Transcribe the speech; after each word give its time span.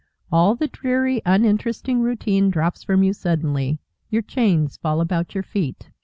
All 0.31 0.55
the 0.55 0.67
dreary, 0.67 1.21
uninteresting 1.27 2.01
routine 2.01 2.49
drops 2.49 2.81
from 2.83 3.03
you 3.03 3.13
suddenly, 3.13 3.77
your 4.09 4.23
chains 4.23 4.75
fall 4.77 4.99
about 4.99 5.35
your 5.35 5.43
feet. 5.43 5.91